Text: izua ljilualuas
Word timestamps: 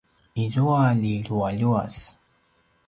izua 0.43 0.79
ljilualuas 1.01 1.95